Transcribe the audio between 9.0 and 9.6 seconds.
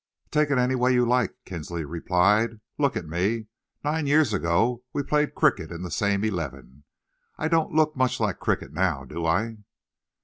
do I?"